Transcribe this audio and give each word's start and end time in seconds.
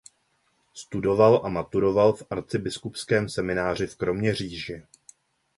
Studoval 0.73 1.41
a 1.43 1.49
maturoval 1.49 2.13
v 2.13 2.23
arcibiskupském 2.29 3.29
semináři 3.29 3.87
v 3.87 3.95
Kroměříži. 3.95 4.83